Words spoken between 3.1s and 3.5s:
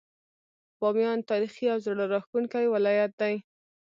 دی.